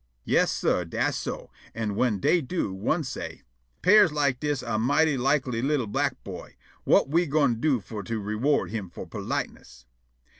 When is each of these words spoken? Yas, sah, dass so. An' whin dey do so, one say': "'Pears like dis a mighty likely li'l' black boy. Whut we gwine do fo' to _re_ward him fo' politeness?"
Yas, 0.25 0.49
sah, 0.51 0.83
dass 0.83 1.15
so. 1.15 1.51
An' 1.75 1.91
whin 1.91 2.19
dey 2.19 2.41
do 2.41 2.69
so, 2.69 2.73
one 2.73 3.03
say': 3.03 3.43
"'Pears 3.83 4.11
like 4.11 4.39
dis 4.39 4.63
a 4.63 4.79
mighty 4.79 5.15
likely 5.15 5.61
li'l' 5.61 5.85
black 5.85 6.23
boy. 6.23 6.55
Whut 6.85 7.07
we 7.07 7.27
gwine 7.27 7.59
do 7.61 7.79
fo' 7.79 8.01
to 8.01 8.19
_re_ward 8.19 8.71
him 8.71 8.89
fo' 8.89 9.05
politeness?" 9.05 9.85